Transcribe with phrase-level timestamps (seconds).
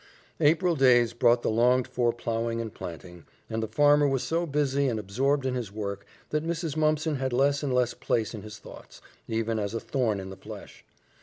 [0.39, 4.87] April days brought the longed for plowing and planting, and the farmer was so busy
[4.87, 6.75] and absorbed in his work that Mrs.
[6.75, 10.35] Mumpson had less and less place in his thoughts, even as a thorn in the
[10.37, 10.83] flesh.